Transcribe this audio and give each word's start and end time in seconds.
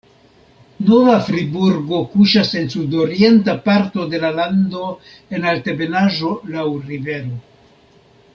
Nova 0.85 1.17
Friburgo 1.25 1.99
kuŝas 2.13 2.49
en 2.61 2.65
sudorienta 2.75 3.55
parto 3.67 4.07
de 4.15 4.23
la 4.25 4.33
lando 4.39 4.89
en 5.39 5.47
altebenaĵo 5.53 6.33
laŭ 6.57 6.67
rivero. 6.91 7.39